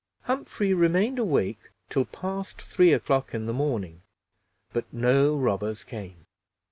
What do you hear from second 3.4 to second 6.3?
the morning, but no robbers came.